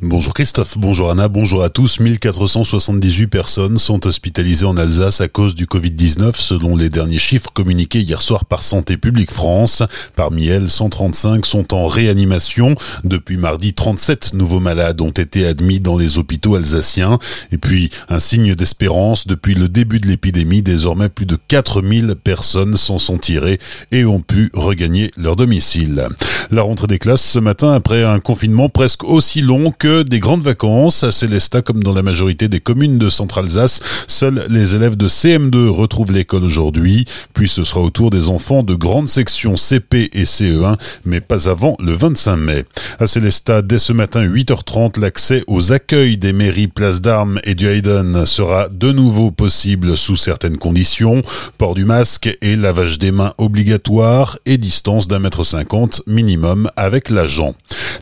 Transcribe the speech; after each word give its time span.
Bonjour 0.00 0.32
Christophe, 0.32 0.78
bonjour 0.78 1.10
Anna, 1.10 1.26
bonjour 1.26 1.64
à 1.64 1.70
tous. 1.70 1.98
1478 1.98 3.26
personnes 3.26 3.78
sont 3.78 4.06
hospitalisées 4.06 4.64
en 4.64 4.76
Alsace 4.76 5.20
à 5.20 5.26
cause 5.26 5.56
du 5.56 5.66
Covid-19 5.66 6.36
selon 6.36 6.76
les 6.76 6.88
derniers 6.88 7.18
chiffres 7.18 7.50
communiqués 7.52 8.02
hier 8.02 8.22
soir 8.22 8.44
par 8.44 8.62
Santé 8.62 8.96
publique 8.96 9.32
France. 9.32 9.82
Parmi 10.14 10.46
elles, 10.46 10.68
135 10.68 11.44
sont 11.44 11.74
en 11.74 11.88
réanimation. 11.88 12.76
Depuis 13.02 13.36
mardi, 13.38 13.72
37 13.72 14.34
nouveaux 14.34 14.60
malades 14.60 15.00
ont 15.00 15.10
été 15.10 15.44
admis 15.44 15.80
dans 15.80 15.98
les 15.98 16.16
hôpitaux 16.16 16.54
alsaciens. 16.54 17.18
Et 17.50 17.58
puis, 17.58 17.90
un 18.08 18.20
signe 18.20 18.54
d'espérance, 18.54 19.26
depuis 19.26 19.56
le 19.56 19.68
début 19.68 19.98
de 19.98 20.06
l'épidémie, 20.06 20.62
désormais 20.62 21.08
plus 21.08 21.26
de 21.26 21.36
4000 21.48 22.14
personnes 22.22 22.76
s'en 22.76 23.00
sont 23.00 23.18
tirées 23.18 23.58
et 23.90 24.04
ont 24.04 24.20
pu 24.20 24.52
regagner 24.54 25.10
leur 25.16 25.34
domicile. 25.34 26.06
La 26.52 26.62
rentrée 26.62 26.86
des 26.86 27.00
classes 27.00 27.24
ce 27.24 27.40
matin 27.40 27.72
après 27.72 28.04
un 28.04 28.20
confinement 28.20 28.68
presque 28.68 29.02
aussi 29.02 29.40
long 29.40 29.72
que 29.76 29.87
des 29.88 30.20
grandes 30.20 30.42
vacances. 30.42 31.02
À 31.02 31.12
Célestat, 31.12 31.62
comme 31.62 31.82
dans 31.82 31.94
la 31.94 32.02
majorité 32.02 32.48
des 32.48 32.60
communes 32.60 32.98
de 32.98 33.08
Centre-Alsace, 33.08 33.80
seuls 34.06 34.46
les 34.50 34.74
élèves 34.74 34.96
de 34.96 35.08
CM2 35.08 35.68
retrouvent 35.68 36.12
l'école 36.12 36.44
aujourd'hui. 36.44 37.06
Puis 37.32 37.48
ce 37.48 37.64
sera 37.64 37.80
au 37.80 37.90
tour 37.90 38.10
des 38.10 38.28
enfants 38.28 38.62
de 38.62 38.74
grandes 38.74 39.08
sections 39.08 39.56
CP 39.56 40.10
et 40.12 40.24
CE1, 40.24 40.76
mais 41.04 41.20
pas 41.20 41.48
avant 41.48 41.76
le 41.80 41.92
25 41.92 42.36
mai. 42.36 42.64
À 43.00 43.06
Célestat, 43.06 43.62
dès 43.62 43.78
ce 43.78 43.92
matin 43.92 44.24
8h30, 44.24 45.00
l'accès 45.00 45.42
aux 45.46 45.72
accueils 45.72 46.18
des 46.18 46.32
mairies 46.32 46.68
Place 46.68 47.00
d'Armes 47.00 47.40
et 47.44 47.54
du 47.54 47.66
Hayden 47.66 48.26
sera 48.26 48.68
de 48.68 48.92
nouveau 48.92 49.30
possible 49.30 49.96
sous 49.96 50.16
certaines 50.16 50.58
conditions. 50.58 51.22
Port 51.56 51.74
du 51.74 51.84
masque 51.84 52.36
et 52.42 52.56
lavage 52.56 52.98
des 52.98 53.10
mains 53.10 53.32
obligatoire 53.38 54.38
et 54.44 54.58
distance 54.58 55.08
d'un 55.08 55.18
mètre 55.18 55.44
cinquante 55.44 56.02
minimum 56.06 56.70
avec 56.76 57.10
l'agent. 57.10 57.54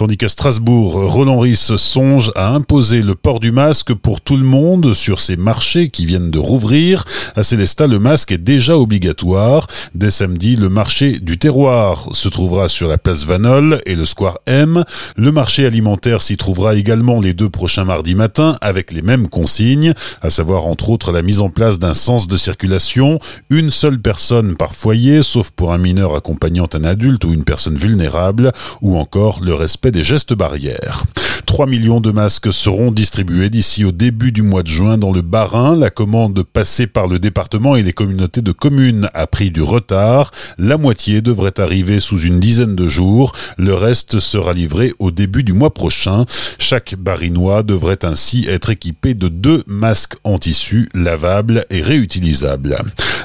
Tandis 0.00 0.16
qu'à 0.16 0.30
Strasbourg, 0.30 0.94
Roland 1.12 1.38
Ries 1.38 1.56
songe 1.76 2.32
à 2.34 2.54
imposer 2.54 3.02
le 3.02 3.14
port 3.14 3.38
du 3.38 3.52
masque 3.52 3.92
pour 3.92 4.22
tout 4.22 4.38
le 4.38 4.44
monde 4.44 4.94
sur 4.94 5.20
ces 5.20 5.36
marchés 5.36 5.90
qui 5.90 6.06
viennent 6.06 6.30
de 6.30 6.38
rouvrir. 6.38 7.04
À 7.36 7.42
Célestat, 7.42 7.86
le 7.86 7.98
masque 7.98 8.32
est 8.32 8.38
déjà 8.38 8.78
obligatoire. 8.78 9.66
Dès 9.94 10.10
samedi, 10.10 10.56
le 10.56 10.70
marché 10.70 11.18
du 11.20 11.36
terroir 11.36 12.08
se 12.12 12.30
trouvera 12.30 12.70
sur 12.70 12.88
la 12.88 12.96
place 12.96 13.26
Vanol 13.26 13.82
et 13.84 13.94
le 13.94 14.06
square 14.06 14.38
M. 14.46 14.84
Le 15.16 15.32
marché 15.32 15.66
alimentaire 15.66 16.22
s'y 16.22 16.38
trouvera 16.38 16.76
également 16.76 17.20
les 17.20 17.34
deux 17.34 17.50
prochains 17.50 17.84
mardis 17.84 18.14
matins 18.14 18.56
avec 18.62 18.92
les 18.92 19.02
mêmes 19.02 19.28
consignes, 19.28 19.92
à 20.22 20.30
savoir 20.30 20.66
entre 20.66 20.88
autres 20.88 21.12
la 21.12 21.20
mise 21.20 21.42
en 21.42 21.50
place 21.50 21.78
d'un 21.78 21.92
sens 21.92 22.26
de 22.26 22.38
circulation, 22.38 23.18
une 23.50 23.70
seule 23.70 24.00
personne 24.00 24.56
par 24.56 24.74
foyer, 24.74 25.22
sauf 25.22 25.50
pour 25.50 25.74
un 25.74 25.78
mineur 25.78 26.14
accompagnant 26.14 26.68
un 26.72 26.84
adulte 26.84 27.26
ou 27.26 27.34
une 27.34 27.44
personne 27.44 27.76
vulnérable, 27.76 28.52
ou 28.80 28.96
encore 28.96 29.40
le 29.42 29.52
respect 29.52 29.89
des 29.92 30.02
gestes 30.02 30.34
barrières. 30.34 31.04
3 31.50 31.66
millions 31.66 32.00
de 32.00 32.12
masques 32.12 32.52
seront 32.52 32.92
distribués 32.92 33.50
d'ici 33.50 33.84
au 33.84 33.90
début 33.90 34.30
du 34.30 34.42
mois 34.42 34.62
de 34.62 34.68
juin 34.68 34.98
dans 34.98 35.12
le 35.12 35.20
Bas-Rhin. 35.20 35.74
La 35.74 35.90
commande 35.90 36.44
passée 36.44 36.86
par 36.86 37.08
le 37.08 37.18
département 37.18 37.74
et 37.74 37.82
les 37.82 37.92
communautés 37.92 38.40
de 38.40 38.52
communes 38.52 39.10
a 39.14 39.26
pris 39.26 39.50
du 39.50 39.60
retard. 39.60 40.30
La 40.58 40.78
moitié 40.78 41.22
devrait 41.22 41.58
arriver 41.58 41.98
sous 41.98 42.20
une 42.20 42.38
dizaine 42.38 42.76
de 42.76 42.86
jours. 42.86 43.32
Le 43.58 43.74
reste 43.74 44.20
sera 44.20 44.52
livré 44.52 44.92
au 45.00 45.10
début 45.10 45.42
du 45.42 45.52
mois 45.52 45.74
prochain. 45.74 46.24
Chaque 46.58 46.94
barinois 46.94 47.64
devrait 47.64 48.04
ainsi 48.04 48.46
être 48.48 48.70
équipé 48.70 49.14
de 49.14 49.26
deux 49.26 49.64
masques 49.66 50.14
en 50.22 50.38
tissu 50.38 50.88
lavables 50.94 51.66
et 51.70 51.82
réutilisables. 51.82 52.78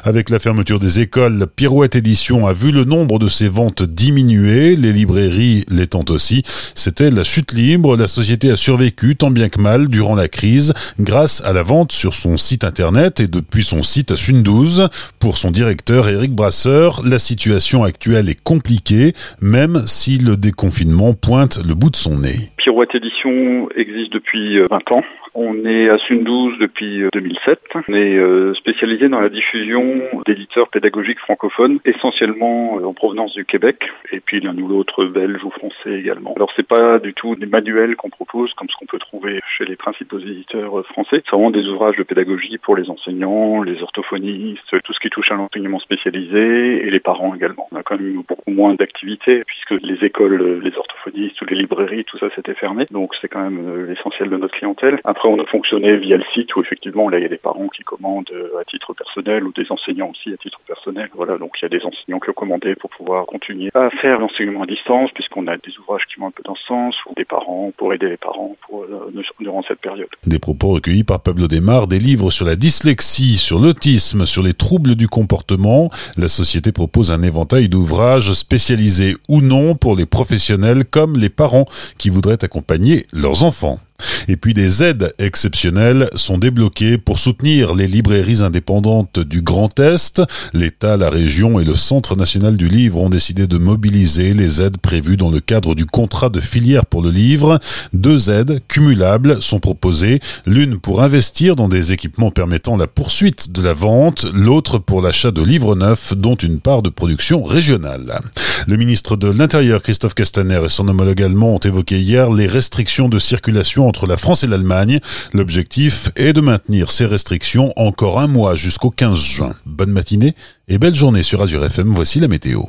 Avec 0.08 0.30
la 0.30 0.38
fermeture 0.38 0.78
des 0.78 1.00
écoles, 1.00 1.48
Pirouette 1.56 1.95
Édition 1.95 2.45
a 2.45 2.53
vu 2.53 2.72
le 2.72 2.84
nombre 2.84 3.17
de 3.17 3.28
ses 3.28 3.50
ventes 3.50 3.81
diminuer, 3.81 4.75
les 4.75 4.94
librairies 4.94 5.66
l'étant 5.67 6.06
aussi. 6.09 6.44
C'était 6.75 7.09
la 7.09 7.23
chute 7.23 7.53
libre. 7.53 7.98
La 7.98 8.08
société 8.08 8.52
a 8.52 8.56
survécu 8.56 9.16
tant 9.16 9.31
bien 9.31 9.50
que 9.50 9.59
mal 9.59 9.88
durant 9.88 10.14
la 10.14 10.28
crise 10.28 10.76
grâce 11.00 11.44
à 11.44 11.53
la 11.53 11.64
vente 11.64 11.92
sur 11.92 12.14
son 12.14 12.38
site 12.38 12.64
internet 12.64 13.20
et 13.20 13.28
depuis 13.28 13.64
son 13.64 13.81
site 13.81 14.11
à 14.11 14.16
Sundouze. 14.16 14.89
Pour 15.17 15.39
son 15.39 15.50
directeur 15.50 16.08
Eric 16.08 16.33
Brasseur, 16.33 17.02
la 17.04 17.17
situation 17.17 17.83
actuelle 17.83 18.30
est 18.30 18.39
compliquée, 18.39 19.14
même 19.42 19.82
si 19.88 20.20
le 20.20 20.38
déconfinement 20.38 21.15
pointe 21.15 21.60
le 21.65 21.73
bout 21.73 21.89
de 21.89 21.95
son 21.95 22.20
nez. 22.20 22.52
Pirouette 22.58 22.94
Édition 22.94 23.70
existe 23.76 24.14
depuis 24.14 24.60
20 24.60 24.65
euh, 24.65 24.95
ans. 24.98 25.04
On 25.37 25.65
est 25.65 25.89
à 25.89 25.97
Sundouze 25.97 26.57
depuis 26.59 27.03
2007. 27.11 27.59
Euh, 27.75 27.81
On 27.89 27.93
est 27.93 28.17
euh, 28.17 28.53
spécialisé 28.53 29.09
dans 29.09 29.19
la 29.19 29.27
diffusion 29.27 29.83
d'éditeurs 30.25 30.69
pédagogiques 30.69 31.19
francophones, 31.19 31.79
essentiellement 31.83 32.79
euh, 32.79 32.85
en 32.85 32.93
provenance 32.93 33.33
du 33.33 33.43
Québec, 33.43 33.91
et 34.13 34.21
puis 34.21 34.39
l'un 34.39 34.57
ou 34.57 34.69
l'autre 34.69 35.03
belge 35.03 35.43
ou 35.43 35.49
français 35.49 35.91
également. 35.91 36.33
Alors 36.37 36.53
c'est 36.55 36.65
pas 36.65 36.99
du 36.99 37.13
tout 37.13 37.35
des 37.35 37.47
manuels 37.47 37.97
qu'on 37.97 38.09
propose 38.09 38.53
comme 38.53 38.69
ce 38.69 38.77
qu'on 38.77 38.85
peut 38.85 38.97
trouver 38.97 39.41
chez 39.57 39.65
les 39.65 39.75
principaux 39.75 40.19
éditeurs 40.19 40.85
français. 40.85 41.21
C'est 41.25 41.31
vraiment 41.31 41.52
des 41.52 41.67
ouvrages 41.67 41.97
de 41.97 42.03
pédagogie 42.03 42.57
pour 42.57 42.77
les 42.77 42.89
enseignants, 42.89 43.61
les 43.61 43.83
orthophonistes, 43.83 44.81
tout 44.85 44.93
ce 44.93 44.99
qui 45.02 45.09
touche 45.09 45.31
à 45.31 45.35
l'enseignement 45.35 45.79
spécialisé 45.79 46.87
et 46.87 46.89
les 46.89 47.02
parents 47.02 47.35
également. 47.35 47.67
On 47.73 47.75
a 47.75 47.83
quand 47.83 47.99
même 47.99 48.23
beaucoup 48.25 48.52
moins 48.52 48.73
d'activités 48.73 49.43
puisque 49.45 49.83
les 49.83 50.05
écoles, 50.05 50.61
les 50.63 50.77
orthophonistes 50.77 51.41
les 51.49 51.57
librairies, 51.57 52.05
tout 52.05 52.17
ça 52.17 52.29
s'était 52.31 52.53
fermé. 52.53 52.85
Donc 52.91 53.15
c'est 53.19 53.27
quand 53.27 53.41
même 53.41 53.85
l'essentiel 53.87 54.29
de 54.29 54.37
notre 54.37 54.55
clientèle. 54.55 54.99
On 55.27 55.39
a 55.41 55.45
fonctionné 55.45 55.97
via 55.97 56.17
le 56.17 56.23
site 56.33 56.55
où 56.55 56.61
effectivement 56.61 57.09
là 57.09 57.19
il 57.19 57.23
y 57.23 57.25
a 57.25 57.30
des 57.30 57.37
parents 57.37 57.67
qui 57.67 57.83
commandent 57.83 58.30
euh, 58.31 58.59
à 58.59 58.65
titre 58.65 58.93
personnel 58.93 59.43
ou 59.43 59.52
des 59.53 59.71
enseignants 59.71 60.11
aussi 60.11 60.33
à 60.33 60.37
titre 60.37 60.59
personnel. 60.67 61.09
Voilà, 61.15 61.37
donc 61.37 61.52
il 61.59 61.63
y 61.63 61.65
a 61.65 61.69
des 61.69 61.83
enseignants 61.86 62.19
qui 62.19 62.30
ont 62.30 62.33
commandé 62.33 62.75
pour 62.75 62.89
pouvoir 62.89 63.25
continuer 63.25 63.69
à 63.73 63.89
faire 63.89 64.19
l'enseignement 64.19 64.64
à 64.64 64.65
distance 64.65 65.11
puisqu'on 65.11 65.47
a 65.47 65.58
des 65.58 65.77
ouvrages 65.80 66.05
qui 66.05 66.19
vont 66.19 66.27
un 66.27 66.31
peu 66.31 66.43
dans 66.43 66.55
ce 66.55 66.65
sens 66.65 66.95
ou 67.05 67.14
des 67.15 67.25
parents 67.25 67.71
pour 67.77 67.93
aider 67.93 68.09
les 68.09 68.17
parents 68.17 68.55
euh, 68.73 69.11
durant 69.39 69.61
cette 69.64 69.80
période. 69.80 70.08
Des 70.25 70.39
propos 70.39 70.69
recueillis 70.69 71.03
par 71.03 71.21
Pablo 71.21 71.47
Desmar, 71.47 71.87
des 71.87 71.99
livres 71.99 72.31
sur 72.31 72.45
la 72.45 72.55
dyslexie, 72.55 73.35
sur 73.35 73.59
l'autisme, 73.59 74.25
sur 74.25 74.43
les 74.43 74.53
troubles 74.53 74.95
du 74.95 75.08
comportement. 75.08 75.89
La 76.17 76.27
société 76.27 76.71
propose 76.71 77.11
un 77.11 77.21
éventail 77.23 77.69
d'ouvrages 77.69 78.33
spécialisés 78.33 79.15
ou 79.30 79.41
non 79.41 79.75
pour 79.75 79.95
les 79.95 80.05
professionnels 80.05 80.85
comme 80.85 81.17
les 81.17 81.30
parents 81.30 81.65
qui 81.97 82.09
voudraient 82.09 82.43
accompagner 82.43 83.05
leurs 83.14 83.43
enfants. 83.43 83.80
Et 84.28 84.38
puis 84.38 84.54
des 84.54 84.83
aides 84.83 85.14
exceptionnelles 85.20 86.10
sont 86.16 86.38
débloquées 86.38 86.98
pour 86.98 87.20
soutenir 87.20 87.76
les 87.76 87.88
librairies 87.88 88.44
indépendantes 88.44 89.20
du 89.20 89.42
Grand 89.42 89.80
Est. 89.80 90.22
L'État, 90.54 90.98
la 90.98 91.10
région 91.10 91.60
et 91.60 91.66
le 91.66 91.76
Centre 91.76 92.16
national 92.16 92.58
du 92.58 92.67
livre 92.67 93.00
ont 93.00 93.10
décidé 93.10 93.48
de 93.48 93.58
mobiliser 93.58 94.33
les 94.33 94.61
aides 94.61 94.78
prévues 94.78 95.17
dans 95.17 95.30
le 95.30 95.39
cadre 95.39 95.76
du 95.76 95.86
contrat 95.86 96.30
de 96.30 96.39
filière 96.39 96.86
pour 96.86 97.02
le 97.02 97.11
livre. 97.11 97.60
Deux 97.94 98.30
aides 98.30 98.61
cumulables 98.67 99.42
sont 99.42 99.60
proposées, 99.60 100.20
l'une 100.45 100.80
pour 100.80 101.02
investir 101.02 101.56
dans 101.56 101.70
des 101.70 101.92
équipements 101.92 102.32
permettant 102.32 102.77
la 102.77 102.88
poursuite 102.88 103.52
de 103.52 103.62
la 103.62 103.73
vente, 103.73 104.26
l'autre 104.33 104.77
pour 104.80 105.02
l'achat 105.02 105.32
de 105.32 105.42
livres 105.42 105.76
neufs 105.76 106.14
dont 106.16 106.36
une 106.36 106.60
part 106.60 106.82
de 106.82 106.89
production 106.89 107.44
régionale. 107.44 108.22
Le 108.67 108.77
ministre 108.77 109.15
de 109.15 109.27
l'Intérieur, 109.27 109.83
Christophe 109.83 110.15
Castaner, 110.15 110.61
et 110.65 110.70
son 110.70 110.87
homologue 110.87 111.21
allemand 111.21 111.55
ont 111.55 111.59
évoqué 111.59 111.99
hier 111.99 112.31
les 112.31 112.48
restrictions 112.48 113.09
de 113.09 113.20
circulation 113.20 113.87
entre 113.87 114.08
la 114.08 114.17
France 114.17 114.43
et 114.43 114.48
l'Allemagne. 114.48 114.99
L'objectif 115.33 116.09
est 116.15 116.33
de 116.33 116.42
maintenir 116.42 116.89
ces 116.89 117.05
restrictions 117.05 117.73
encore 117.76 118.20
un 118.20 118.27
mois 118.27 118.55
jusqu'au 118.55 118.89
15 118.89 119.20
juin. 119.20 119.55
Bonne 119.65 119.92
matinée 119.92 120.33
et 120.67 120.80
belle 120.80 120.95
journée 120.95 121.21
sur 121.21 121.43
Azure 121.43 121.64
FM. 121.64 121.92
Voici 121.92 122.20
la 122.20 122.27
météo. 122.27 122.64